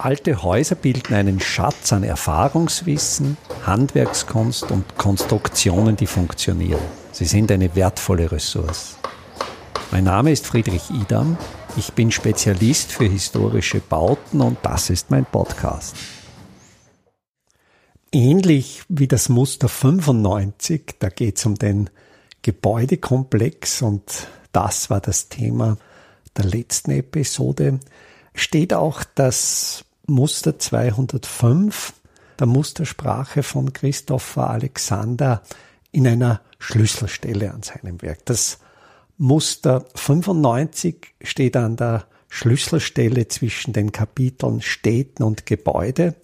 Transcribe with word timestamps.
Alte 0.00 0.44
Häuser 0.44 0.76
bilden 0.76 1.12
einen 1.12 1.40
Schatz 1.40 1.92
an 1.92 2.04
Erfahrungswissen, 2.04 3.36
Handwerkskunst 3.66 4.70
und 4.70 4.96
Konstruktionen, 4.96 5.96
die 5.96 6.06
funktionieren. 6.06 6.80
Sie 7.10 7.24
sind 7.24 7.50
eine 7.50 7.74
wertvolle 7.74 8.30
Ressource. 8.30 8.96
Mein 9.90 10.04
Name 10.04 10.30
ist 10.30 10.46
Friedrich 10.46 10.88
Idam. 10.90 11.36
Ich 11.76 11.94
bin 11.94 12.12
Spezialist 12.12 12.92
für 12.92 13.06
historische 13.06 13.80
Bauten 13.80 14.40
und 14.40 14.58
das 14.62 14.88
ist 14.88 15.10
mein 15.10 15.24
Podcast. 15.24 15.96
Ähnlich 18.12 18.84
wie 18.88 19.08
das 19.08 19.28
Muster 19.28 19.68
95, 19.68 20.94
da 21.00 21.08
geht 21.08 21.38
es 21.38 21.46
um 21.46 21.56
den 21.56 21.90
Gebäudekomplex 22.42 23.82
und 23.82 24.28
das 24.52 24.90
war 24.90 25.00
das 25.00 25.28
Thema 25.28 25.76
der 26.36 26.44
letzten 26.44 26.92
Episode, 26.92 27.80
steht 28.32 28.72
auch 28.72 29.02
das 29.16 29.84
Muster 30.08 30.58
205 30.58 31.92
der 32.38 32.46
Mustersprache 32.46 33.42
von 33.42 33.74
Christopher 33.74 34.48
Alexander 34.48 35.42
in 35.92 36.06
einer 36.06 36.40
Schlüsselstelle 36.58 37.52
an 37.52 37.62
seinem 37.62 38.00
Werk. 38.00 38.24
Das 38.24 38.58
Muster 39.18 39.84
95 39.94 41.14
steht 41.20 41.56
an 41.56 41.76
der 41.76 42.06
Schlüsselstelle 42.30 43.28
zwischen 43.28 43.74
den 43.74 43.92
Kapiteln 43.92 44.62
Städten 44.62 45.24
und 45.24 45.44
Gebäude. 45.44 46.14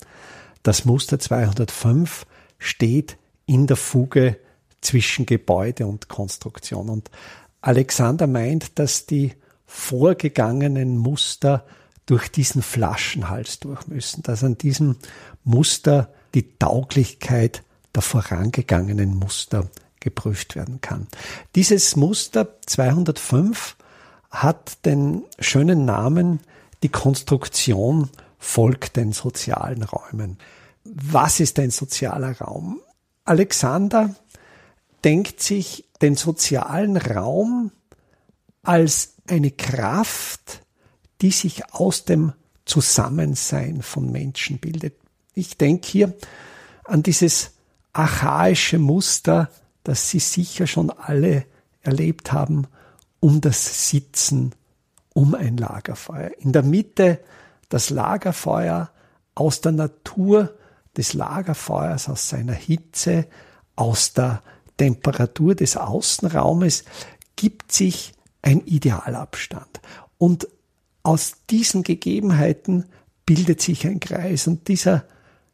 Das 0.63 0.87
Muster 0.87 1.19
205 1.19 2.25
steht 2.59 3.19
in 3.45 3.67
der 3.67 3.77
Fuge 3.77 4.39
zwischen 4.81 5.27
Gebäude 5.27 5.87
und 5.87 6.09
Konstruktion. 6.09 6.89
Und 6.89 7.11
Alexander 7.61 8.27
meint, 8.27 8.79
dass 8.79 9.05
die 9.05 9.35
vorgegangenen 9.67 10.97
Muster 10.97 11.67
durch 12.07 12.29
diesen 12.29 12.63
Flaschenhals 12.63 13.61
durch 13.61 13.87
müssen, 13.87 14.23
dass 14.23 14.45
an 14.45 14.59
diesem 14.59 14.97
Muster 15.43 16.13
die 16.35 16.59
Tauglichkeit 16.59 17.63
der 17.95 18.03
vorangegangenen 18.03 19.15
Muster 19.15 19.69
geprüft 20.01 20.57
werden 20.57 20.81
kann. 20.81 21.07
Dieses 21.55 21.97
Muster 21.97 22.61
205 22.67 23.77
hat 24.31 24.85
den 24.85 25.25
schönen 25.39 25.85
Namen, 25.85 26.41
die 26.83 26.89
Konstruktion 26.89 28.11
folgt 28.39 28.97
den 28.97 29.13
sozialen 29.13 29.83
Räumen. 29.85 30.39
Was 30.85 31.41
ist 31.41 31.59
ein 31.59 31.71
sozialer 31.71 32.39
Raum? 32.39 32.81
Alexander 33.25 34.15
denkt 35.03 35.41
sich 35.41 35.89
den 36.03 36.17
sozialen 36.17 36.99
Raum 36.99 37.71
als 38.63 39.15
eine 39.29 39.51
Kraft, 39.51 40.64
die 41.25 41.31
sich 41.31 41.73
aus 41.73 42.05
dem 42.05 42.35
Zusammensein 42.67 43.81
von 43.81 44.13
Menschen 44.13 44.59
bildet. 44.59 44.95
Ich 45.33 45.57
denke 45.57 45.89
hier 45.89 46.15
an 46.85 47.03
dieses 47.03 47.53
archaische 47.95 48.79
Muster, 48.79 49.49
das 49.85 50.11
Sie 50.11 50.19
sicher 50.19 50.67
schon 50.67 50.91
alle 50.91 51.47
erlebt 51.81 52.33
haben, 52.33 52.67
um 53.21 53.41
das 53.41 53.89
Sitzen 53.89 54.55
um 55.15 55.35
ein 55.35 55.57
Lagerfeuer. 55.57 56.33
In 56.41 56.53
der 56.53 56.63
Mitte 56.63 57.21
das 57.71 57.89
Lagerfeuer 57.89 58.91
aus 59.35 59.63
der 59.63 59.73
Natur 59.73 60.55
des 60.95 61.15
Lagerfeuers, 61.15 62.11
aus 62.11 62.29
seiner 62.29 62.53
Hitze, 62.53 63.29
aus 63.77 64.13
der 64.13 64.43
Temperatur 64.77 65.55
des 65.55 65.79
Außenraumes 65.79 66.85
gibt 67.35 67.73
sich 67.73 68.13
ein 68.43 68.61
Idealabstand. 68.67 69.81
Und 70.19 70.49
aus 71.05 71.35
diesen 71.51 71.85
Gegebenheiten 71.85 72.87
bildet 73.27 73.61
sich 73.61 73.87
ein 73.87 74.01
Kreis. 74.01 74.49
Und 74.49 74.67
dieser 74.67 75.05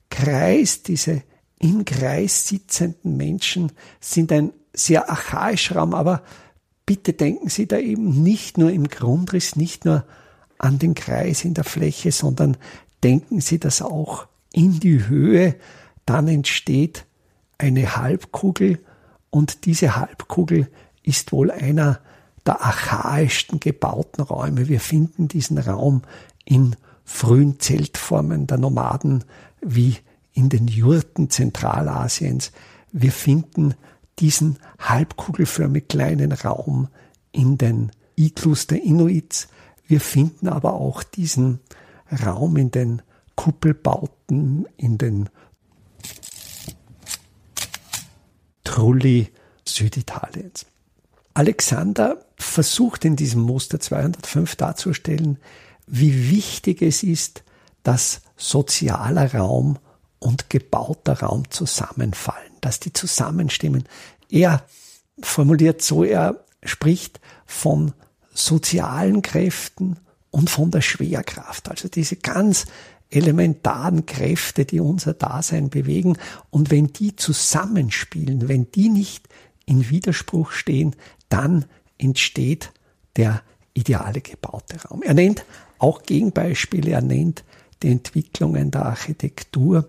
Kreis, 0.09 0.83
diese 0.83 1.23
im 1.59 1.85
Kreis 1.85 2.49
sitzenden 2.49 3.19
Menschen 3.19 3.73
sind 4.01 4.33
ein 4.33 4.53
sehr 4.73 5.11
archaischer 5.11 5.77
Raum, 5.77 5.93
aber 5.95 6.23
bitte 6.87 7.13
denken 7.13 7.49
Sie 7.51 7.67
da 7.67 7.79
eben 7.79 8.23
nicht 8.23 8.57
nur 8.57 8.71
im 8.71 8.89
Grundriss, 8.89 9.57
nicht 9.57 9.85
nur 9.85 10.05
an 10.59 10.79
den 10.79 10.95
Kreis 10.95 11.45
in 11.45 11.55
der 11.55 11.65
Fläche, 11.65 12.13
sondern 12.13 12.57
denken 13.03 13.41
Sie 13.41 13.59
das 13.59 13.83
auch 13.83 14.27
in 14.53 14.81
die 14.81 15.07
Höhe. 15.07 15.57
Dann 16.07 16.29
entsteht 16.29 17.07
eine 17.59 17.97
Halbkugel 17.97 18.79
und 19.31 19.67
diese 19.67 19.97
Halbkugel 19.97 20.69
ist 21.03 21.33
wohl 21.33 21.51
einer 21.51 22.01
der 22.47 22.63
archaischsten 22.63 23.61
gebauten 23.61 24.23
Räume. 24.23 24.69
Wir 24.69 24.81
finden 24.81 25.29
diesen 25.29 25.59
Raum 25.59 26.03
in 26.45 26.77
frühen 27.05 27.61
Zeltformen 27.61 28.47
der 28.47 28.59
Nomaden 28.59 29.25
wie 29.61 29.97
in 30.33 30.49
den 30.49 30.69
Jurten 30.69 31.29
Zentralasiens. 31.29 32.53
Wir 32.93 33.13
finden 33.13 33.75
diesen 34.19 34.59
halbkugelförmig 34.79 35.89
kleinen 35.89 36.33
Raum 36.33 36.89
in 37.33 37.59
den 37.59 37.91
Iglus 38.17 38.67
der 38.67 38.83
Inuits. 38.83 39.49
Wir 39.87 40.01
finden 40.01 40.49
aber 40.49 40.75
auch 40.75 41.03
diesen 41.03 41.61
Raum 42.25 42.57
in 42.57 42.71
den 42.71 43.03
Kuppelbauten, 43.35 44.67
in 44.77 44.99
den 44.99 45.29
Trulli 48.65 49.31
Süditaliens. 49.67 50.67
Alexander 51.41 52.23
versucht 52.37 53.07
in 53.07 53.17
diesem 53.17 53.41
Muster 53.41 53.81
205 53.81 54.57
darzustellen, 54.57 55.39
wie 55.87 56.31
wichtig 56.31 56.83
es 56.83 57.03
ist, 57.03 57.45
dass 57.83 58.21
sozialer 58.37 59.35
Raum 59.35 59.79
und 60.19 60.51
gebauter 60.51 61.21
Raum 61.21 61.51
zusammenfallen, 61.51 62.53
dass 62.61 62.79
die 62.79 62.93
zusammenstimmen. 62.93 63.85
Er 64.29 64.67
formuliert 65.23 65.81
so, 65.81 66.05
er 66.05 66.45
spricht 66.63 67.21
von 67.47 67.95
sozialen 68.35 69.23
Kräften 69.23 69.99
und 70.31 70.51
von 70.51 70.71
der 70.71 70.83
Schwerkraft, 70.83 71.71
also 71.71 71.89
diese 71.89 72.17
ganz 72.17 72.67
elementaren 73.09 74.05
Kräfte, 74.05 74.67
die 74.67 74.81
unser 74.81 75.15
Dasein 75.15 75.71
bewegen. 75.71 76.19
Und 76.51 76.71
wenn 76.71 76.89
die 76.89 77.17
zusammenspielen, 77.17 78.47
wenn 78.47 78.71
die 78.73 78.91
nicht 78.91 79.27
in 79.71 79.89
Widerspruch 79.89 80.51
stehen, 80.51 80.97
dann 81.29 81.65
entsteht 81.97 82.73
der 83.17 83.43
ideale 83.73 84.21
gebaute 84.21 84.83
Raum. 84.83 85.03
Er 85.03 85.15
nennt 85.15 85.45
auch 85.79 86.03
Gegenbeispiele, 86.03 86.91
er 86.91 87.03
nennt 87.03 87.45
die 87.83 87.91
Entwicklungen 87.91 88.73
der 88.73 88.87
Architektur 88.87 89.89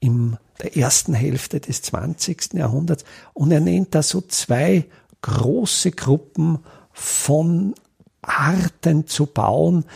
in 0.00 0.36
der 0.60 0.76
ersten 0.76 1.14
Hälfte 1.14 1.60
des 1.60 1.80
20. 1.82 2.54
Jahrhunderts 2.54 3.04
und 3.32 3.50
er 3.50 3.60
nennt 3.60 3.94
da 3.94 4.02
so 4.02 4.20
zwei 4.20 4.84
große 5.22 5.92
Gruppen 5.92 6.58
von 6.92 7.74
Arten 8.20 9.06
zu 9.06 9.26
bauen, 9.26 9.86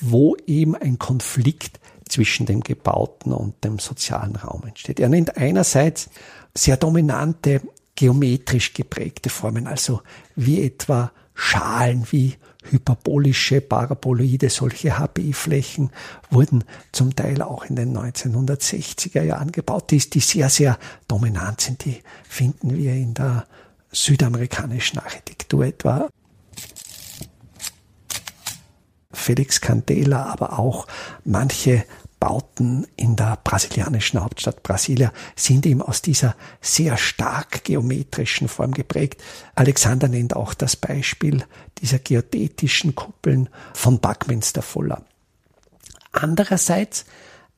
wo 0.00 0.36
eben 0.46 0.76
ein 0.76 0.98
Konflikt 0.98 1.80
zwischen 2.08 2.46
dem 2.46 2.60
gebauten 2.60 3.32
und 3.32 3.64
dem 3.64 3.80
sozialen 3.80 4.36
Raum 4.36 4.62
entsteht. 4.64 5.00
Er 5.00 5.08
nennt 5.08 5.36
einerseits 5.36 6.08
sehr 6.54 6.76
dominante 6.76 7.60
geometrisch 7.96 8.74
geprägte 8.74 9.30
Formen, 9.30 9.66
also 9.66 10.02
wie 10.36 10.62
etwa 10.62 11.10
Schalen, 11.34 12.06
wie 12.10 12.36
hyperbolische, 12.70 13.60
paraboloide, 13.60 14.50
solche 14.50 14.98
HPI-Flächen 14.98 15.90
wurden 16.30 16.64
zum 16.92 17.14
Teil 17.14 17.42
auch 17.42 17.64
in 17.64 17.76
den 17.76 17.96
1960er 17.96 19.22
Jahren 19.22 19.52
gebaut, 19.52 19.90
die, 19.90 19.98
die 19.98 20.20
sehr, 20.20 20.48
sehr 20.48 20.78
dominant 21.08 21.60
sind. 21.60 21.84
Die 21.84 22.02
finden 22.28 22.76
wir 22.76 22.92
in 22.92 23.14
der 23.14 23.46
südamerikanischen 23.92 24.98
Architektur 24.98 25.64
etwa. 25.64 26.08
Felix 29.12 29.60
Candela, 29.60 30.26
aber 30.26 30.58
auch 30.58 30.86
manche 31.24 31.84
Bauten 32.26 32.88
in 32.96 33.14
der 33.14 33.38
brasilianischen 33.44 34.20
Hauptstadt 34.20 34.64
Brasilia 34.64 35.12
sind 35.36 35.64
eben 35.64 35.80
aus 35.80 36.02
dieser 36.02 36.34
sehr 36.60 36.96
stark 36.96 37.62
geometrischen 37.62 38.48
Form 38.48 38.72
geprägt. 38.72 39.22
Alexander 39.54 40.08
nennt 40.08 40.34
auch 40.34 40.52
das 40.52 40.74
Beispiel 40.74 41.44
dieser 41.78 42.00
geodätischen 42.00 42.96
Kuppeln 42.96 43.48
von 43.74 44.00
Buckminster 44.00 44.62
Fuller. 44.62 45.04
Andererseits 46.10 47.04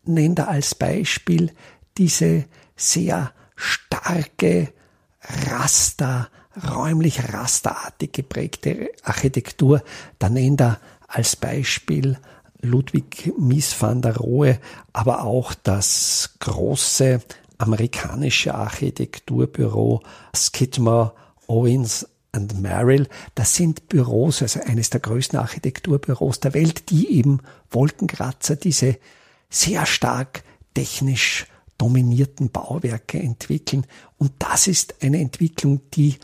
nennt 0.04 0.38
er 0.38 0.48
als 0.48 0.74
Beispiel 0.74 1.50
diese 1.96 2.44
sehr 2.76 3.32
starke 3.56 4.74
Raster, 5.22 6.28
räumlich 6.62 7.32
rasterartig 7.32 8.12
geprägte 8.12 8.90
Architektur. 9.02 9.82
Da 10.18 10.28
nennt 10.28 10.60
er 10.60 10.78
als 11.06 11.36
Beispiel 11.36 12.18
Ludwig 12.60 13.32
Mies 13.38 13.80
van 13.80 14.02
der 14.02 14.16
Rohe, 14.16 14.58
aber 14.92 15.24
auch 15.24 15.54
das 15.54 16.34
große 16.40 17.20
amerikanische 17.58 18.54
Architekturbüro 18.54 20.02
Skidmore, 20.34 21.12
Owens 21.46 22.06
and 22.32 22.60
Merrill. 22.60 23.08
Das 23.34 23.54
sind 23.54 23.88
Büros, 23.88 24.42
also 24.42 24.60
eines 24.60 24.90
der 24.90 25.00
größten 25.00 25.38
Architekturbüros 25.38 26.40
der 26.40 26.54
Welt, 26.54 26.90
die 26.90 27.10
eben 27.12 27.40
Wolkenkratzer, 27.70 28.56
diese 28.56 28.98
sehr 29.50 29.86
stark 29.86 30.42
technisch 30.74 31.46
dominierten 31.78 32.50
Bauwerke 32.50 33.18
entwickeln. 33.18 33.86
Und 34.18 34.32
das 34.38 34.66
ist 34.66 35.02
eine 35.02 35.20
Entwicklung, 35.20 35.80
die 35.94 36.16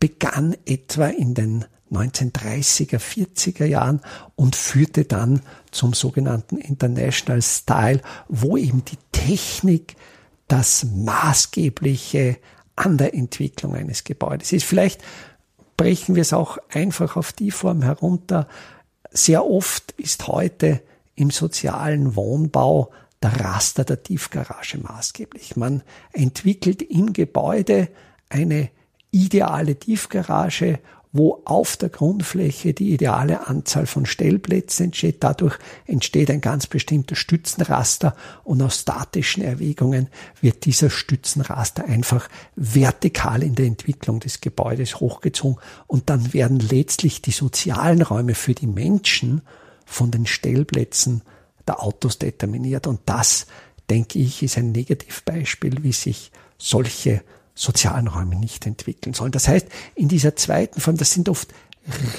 begann 0.00 0.56
etwa 0.66 1.06
in 1.06 1.34
den 1.34 1.64
1930er, 1.92 2.98
40er 2.98 3.64
Jahren 3.64 4.00
und 4.34 4.56
führte 4.56 5.04
dann 5.04 5.42
zum 5.70 5.94
sogenannten 5.94 6.58
International 6.58 7.42
Style, 7.42 8.00
wo 8.28 8.56
eben 8.56 8.84
die 8.84 8.98
Technik 9.12 9.96
das 10.48 10.84
maßgebliche 10.84 12.38
an 12.76 12.98
der 12.98 13.14
Entwicklung 13.14 13.74
eines 13.74 14.04
Gebäudes 14.04 14.52
ist. 14.52 14.64
Vielleicht 14.64 15.02
brechen 15.76 16.14
wir 16.14 16.22
es 16.22 16.32
auch 16.32 16.58
einfach 16.70 17.16
auf 17.16 17.32
die 17.32 17.50
Form 17.50 17.82
herunter. 17.82 18.48
Sehr 19.10 19.46
oft 19.46 19.92
ist 19.92 20.26
heute 20.26 20.82
im 21.14 21.30
sozialen 21.30 22.16
Wohnbau 22.16 22.90
der 23.22 23.40
Raster 23.40 23.84
der 23.84 24.02
Tiefgarage 24.02 24.78
maßgeblich. 24.78 25.56
Man 25.56 25.82
entwickelt 26.12 26.82
im 26.82 27.12
Gebäude 27.12 27.88
eine 28.28 28.70
ideale 29.10 29.78
Tiefgarage 29.78 30.80
wo 31.12 31.42
auf 31.44 31.76
der 31.76 31.90
Grundfläche 31.90 32.72
die 32.72 32.94
ideale 32.94 33.46
Anzahl 33.46 33.86
von 33.86 34.06
Stellplätzen 34.06 34.86
entsteht. 34.86 35.22
Dadurch 35.22 35.58
entsteht 35.86 36.30
ein 36.30 36.40
ganz 36.40 36.66
bestimmter 36.66 37.16
Stützenraster 37.16 38.16
und 38.44 38.62
aus 38.62 38.80
statischen 38.80 39.42
Erwägungen 39.42 40.08
wird 40.40 40.64
dieser 40.64 40.88
Stützenraster 40.88 41.84
einfach 41.84 42.28
vertikal 42.56 43.42
in 43.42 43.54
der 43.54 43.66
Entwicklung 43.66 44.20
des 44.20 44.40
Gebäudes 44.40 45.00
hochgezogen 45.00 45.60
und 45.86 46.08
dann 46.08 46.32
werden 46.32 46.58
letztlich 46.58 47.20
die 47.20 47.30
sozialen 47.30 48.00
Räume 48.00 48.34
für 48.34 48.54
die 48.54 48.66
Menschen 48.66 49.42
von 49.84 50.10
den 50.10 50.26
Stellplätzen 50.26 51.22
der 51.66 51.82
Autos 51.82 52.18
determiniert 52.18 52.86
und 52.86 53.00
das, 53.04 53.46
denke 53.90 54.18
ich, 54.18 54.42
ist 54.42 54.56
ein 54.56 54.72
Negativbeispiel, 54.72 55.82
wie 55.82 55.92
sich 55.92 56.32
solche 56.56 57.22
sozialen 57.54 58.08
Räume 58.08 58.36
nicht 58.36 58.66
entwickeln 58.66 59.14
sollen. 59.14 59.32
Das 59.32 59.48
heißt, 59.48 59.66
in 59.94 60.08
dieser 60.08 60.36
zweiten 60.36 60.80
Form, 60.80 60.96
das 60.96 61.12
sind 61.12 61.28
oft 61.28 61.48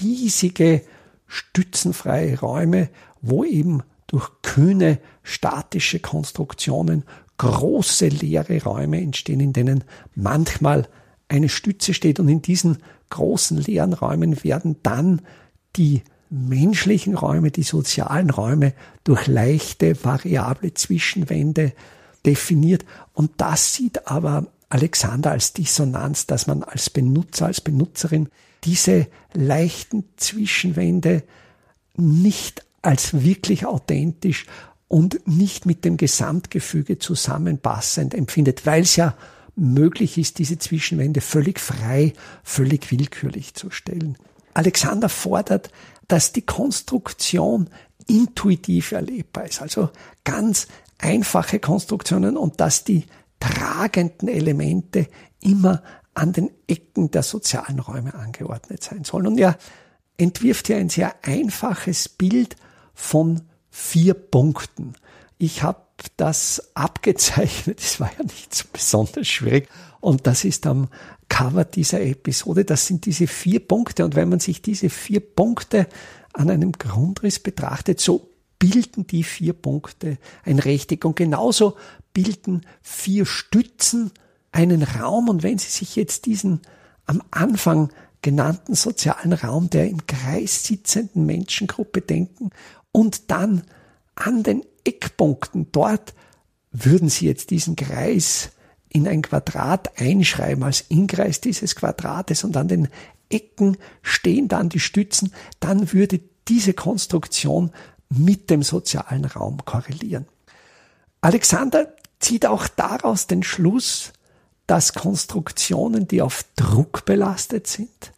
riesige 0.01 0.81
stützenfreie 1.27 2.39
Räume, 2.39 2.89
wo 3.21 3.43
eben 3.43 3.81
durch 4.07 4.29
kühne 4.41 4.99
statische 5.23 5.99
Konstruktionen 5.99 7.03
große 7.37 8.07
leere 8.09 8.61
Räume 8.63 9.01
entstehen, 9.01 9.39
in 9.39 9.53
denen 9.53 9.83
manchmal 10.13 10.87
eine 11.27 11.49
Stütze 11.49 11.93
steht 11.93 12.19
und 12.19 12.29
in 12.29 12.41
diesen 12.41 12.77
großen 13.09 13.57
leeren 13.57 13.93
Räumen 13.93 14.43
werden 14.43 14.75
dann 14.83 15.21
die 15.75 16.03
menschlichen 16.29 17.15
Räume, 17.15 17.51
die 17.51 17.63
sozialen 17.63 18.29
Räume 18.29 18.73
durch 19.03 19.27
leichte 19.27 20.03
variable 20.03 20.73
Zwischenwände 20.73 21.73
definiert 22.25 22.85
und 23.13 23.31
das 23.37 23.73
sieht 23.73 24.07
aber 24.07 24.47
Alexander 24.73 25.29
als 25.29 25.53
Dissonanz, 25.53 26.25
dass 26.25 26.47
man 26.47 26.63
als 26.63 26.89
Benutzer, 26.89 27.45
als 27.45 27.61
Benutzerin 27.61 28.29
diese 28.63 29.05
leichten 29.33 30.05
Zwischenwände 30.17 31.21
nicht 31.95 32.65
als 32.81 33.21
wirklich 33.23 33.67
authentisch 33.67 34.47
und 34.87 35.27
nicht 35.27 35.67
mit 35.67 35.85
dem 35.85 35.95
Gesamtgefüge 35.95 36.97
zusammenpassend 36.97 38.15
empfindet, 38.15 38.65
weil 38.65 38.81
es 38.81 38.95
ja 38.95 39.15
möglich 39.55 40.17
ist, 40.17 40.39
diese 40.39 40.57
Zwischenwände 40.57 41.21
völlig 41.21 41.59
frei, 41.59 42.13
völlig 42.43 42.89
willkürlich 42.89 43.53
zu 43.53 43.69
stellen. 43.69 44.17
Alexander 44.55 45.07
fordert, 45.07 45.69
dass 46.07 46.33
die 46.33 46.41
Konstruktion 46.41 47.69
intuitiv 48.07 48.91
erlebbar 48.91 49.45
ist, 49.45 49.61
also 49.61 49.91
ganz 50.23 50.65
einfache 50.97 51.59
Konstruktionen 51.59 52.37
und 52.37 52.59
dass 52.59 52.83
die 52.83 53.05
tragenden 53.43 54.29
Elemente 54.29 55.07
immer 55.41 55.83
an 56.13 56.31
den 56.31 56.49
Ecken 56.67 57.11
der 57.11 57.23
sozialen 57.23 57.79
Räume 57.79 58.13
angeordnet 58.13 58.83
sein 58.83 59.03
sollen. 59.03 59.27
Und 59.27 59.37
er 59.37 59.57
entwirft 60.17 60.67
hier 60.67 60.77
ein 60.77 60.89
sehr 60.89 61.13
einfaches 61.23 62.07
Bild 62.07 62.55
von 62.93 63.41
vier 63.69 64.13
Punkten. 64.13 64.93
Ich 65.37 65.63
habe 65.63 65.81
das 66.15 66.71
abgezeichnet, 66.73 67.79
es 67.81 67.99
war 67.99 68.11
ja 68.17 68.23
nicht 68.23 68.53
so 68.53 68.65
besonders 68.71 69.27
schwierig 69.27 69.67
und 69.99 70.25
das 70.27 70.45
ist 70.45 70.65
am 70.65 70.87
Cover 71.27 71.65
dieser 71.65 72.01
Episode. 72.01 72.63
Das 72.63 72.85
sind 72.87 73.05
diese 73.05 73.27
vier 73.27 73.59
Punkte 73.59 74.05
und 74.05 74.15
wenn 74.15 74.29
man 74.29 74.39
sich 74.39 74.61
diese 74.61 74.89
vier 74.89 75.19
Punkte 75.19 75.87
an 76.33 76.49
einem 76.49 76.71
Grundriss 76.73 77.39
betrachtet, 77.39 77.99
so 77.99 78.29
bilden 78.63 79.05
die 79.05 79.23
vier 79.23 79.51
Punkte 79.51 80.17
ein 80.45 80.57
Rechteck. 80.57 81.03
Und 81.03 81.17
genauso 81.17 81.75
bilden 82.13 82.65
vier 82.81 83.25
Stützen 83.25 84.11
einen 84.53 84.83
Raum. 84.83 85.27
Und 85.27 85.43
wenn 85.43 85.57
Sie 85.57 85.69
sich 85.69 85.97
jetzt 85.97 86.25
diesen 86.27 86.61
am 87.05 87.21
Anfang 87.29 87.91
genannten 88.21 88.73
sozialen 88.73 89.33
Raum 89.33 89.69
der 89.69 89.89
im 89.89 90.07
Kreis 90.07 90.63
sitzenden 90.63 91.25
Menschengruppe 91.25 91.99
denken 91.99 92.51
und 92.93 93.29
dann 93.31 93.63
an 94.15 94.43
den 94.43 94.63
Eckpunkten 94.85 95.67
dort 95.73 96.13
würden 96.71 97.09
Sie 97.09 97.25
jetzt 97.25 97.49
diesen 97.49 97.75
Kreis 97.75 98.51
in 98.87 99.09
ein 99.09 99.23
Quadrat 99.23 99.99
einschreiben 99.99 100.63
als 100.63 100.85
Inkreis 100.87 101.41
dieses 101.41 101.75
Quadrates 101.75 102.45
und 102.45 102.55
an 102.55 102.69
den 102.69 102.87
Ecken 103.27 103.75
stehen 104.01 104.47
dann 104.47 104.69
die 104.69 104.79
Stützen, 104.79 105.33
dann 105.59 105.91
würde 105.91 106.21
diese 106.47 106.73
Konstruktion 106.73 107.71
mit 108.17 108.49
dem 108.49 108.63
sozialen 108.63 109.25
Raum 109.25 109.63
korrelieren. 109.65 110.25
Alexander 111.21 111.93
zieht 112.19 112.45
auch 112.45 112.67
daraus 112.67 113.27
den 113.27 113.43
Schluss, 113.43 114.13
dass 114.67 114.93
Konstruktionen, 114.93 116.07
die 116.07 116.21
auf 116.21 116.45
Druck 116.55 117.05
belastet 117.05 117.67
sind, 117.67 118.13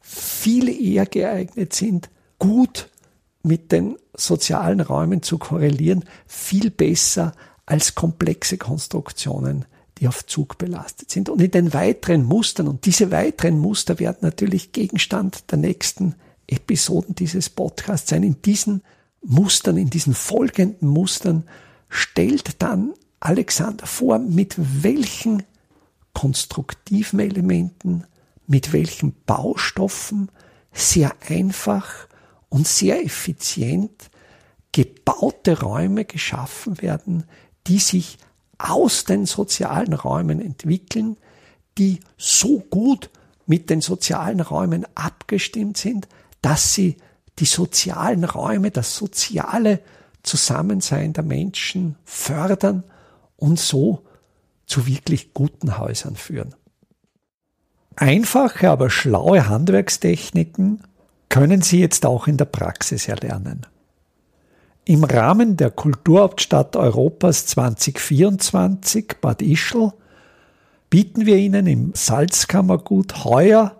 viel 0.00 0.68
eher 0.68 1.06
geeignet 1.06 1.72
sind, 1.72 2.10
gut 2.38 2.88
mit 3.42 3.72
den 3.72 3.96
sozialen 4.14 4.80
Räumen 4.80 5.22
zu 5.22 5.38
korrelieren, 5.38 6.04
viel 6.26 6.70
besser 6.70 7.32
als 7.66 7.94
komplexe 7.94 8.58
Konstruktionen, 8.58 9.64
die 9.98 10.08
auf 10.08 10.26
Zug 10.26 10.58
belastet 10.58 11.10
sind. 11.10 11.28
Und 11.28 11.40
in 11.40 11.50
den 11.50 11.72
weiteren 11.72 12.24
Mustern, 12.24 12.68
und 12.68 12.86
diese 12.86 13.10
weiteren 13.10 13.58
Muster 13.58 13.98
werden 13.98 14.18
natürlich 14.22 14.72
Gegenstand 14.72 15.50
der 15.50 15.58
nächsten 15.58 16.14
Episoden 16.46 17.14
dieses 17.14 17.48
Podcasts 17.48 18.10
sein, 18.10 18.22
in 18.22 18.42
diesen 18.42 18.82
Mustern, 19.22 19.76
in 19.76 19.90
diesen 19.90 20.14
folgenden 20.14 20.88
Mustern 20.88 21.44
stellt 21.88 22.62
dann 22.62 22.94
Alexander 23.20 23.86
vor, 23.86 24.18
mit 24.18 24.54
welchen 24.58 25.42
konstruktiven 26.14 27.20
Elementen, 27.20 28.04
mit 28.46 28.72
welchen 28.72 29.14
Baustoffen 29.26 30.30
sehr 30.72 31.14
einfach 31.28 32.08
und 32.48 32.66
sehr 32.66 33.04
effizient 33.04 34.10
gebaute 34.72 35.60
Räume 35.60 36.04
geschaffen 36.04 36.80
werden, 36.80 37.24
die 37.66 37.78
sich 37.78 38.18
aus 38.58 39.04
den 39.04 39.26
sozialen 39.26 39.92
Räumen 39.94 40.40
entwickeln, 40.40 41.16
die 41.78 42.00
so 42.16 42.60
gut 42.60 43.10
mit 43.46 43.70
den 43.70 43.80
sozialen 43.80 44.40
Räumen 44.40 44.86
abgestimmt 44.94 45.76
sind, 45.76 46.08
dass 46.42 46.74
sie 46.74 46.96
die 47.38 47.44
sozialen 47.46 48.24
Räume, 48.24 48.70
das 48.70 48.96
soziale 48.96 49.80
Zusammensein 50.22 51.12
der 51.12 51.24
Menschen 51.24 51.96
fördern 52.04 52.84
und 53.36 53.58
so 53.58 54.04
zu 54.66 54.86
wirklich 54.86 55.32
guten 55.32 55.78
Häusern 55.78 56.16
führen. 56.16 56.54
Einfache, 57.96 58.70
aber 58.70 58.90
schlaue 58.90 59.48
Handwerkstechniken 59.48 60.82
können 61.28 61.62
Sie 61.62 61.80
jetzt 61.80 62.06
auch 62.06 62.26
in 62.26 62.36
der 62.36 62.44
Praxis 62.44 63.08
erlernen. 63.08 63.66
Im 64.84 65.04
Rahmen 65.04 65.56
der 65.56 65.70
Kulturhauptstadt 65.70 66.76
Europas 66.76 67.46
2024 67.46 69.16
Bad 69.20 69.42
Ischl 69.42 69.92
bieten 70.88 71.26
wir 71.26 71.36
Ihnen 71.36 71.66
im 71.66 71.92
Salzkammergut 71.94 73.24
heuer 73.24 73.79